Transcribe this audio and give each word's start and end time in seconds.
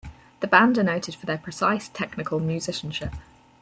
The 0.39 0.47
band 0.47 0.79
are 0.79 0.83
noted 0.83 1.13
for 1.13 1.27
their 1.27 1.37
precise, 1.37 1.87
technical 1.89 2.39
musicianship. 2.39 3.13